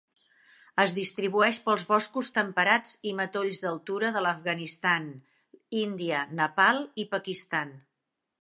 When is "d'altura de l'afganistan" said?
3.67-5.07